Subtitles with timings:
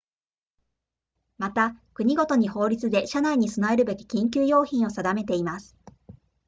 [1.37, 5.77] また国ごとに法律で車内に備えるべき緊急用品を定めています